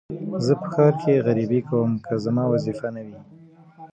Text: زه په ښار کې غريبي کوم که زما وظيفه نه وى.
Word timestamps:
زه 0.45 0.53
په 0.61 0.67
ښار 0.73 0.93
کې 1.01 1.23
غريبي 1.27 1.59
کوم 1.69 1.89
که 2.05 2.13
زما 2.25 2.43
وظيفه 2.53 2.87
نه 2.95 3.01
وى. 3.07 3.19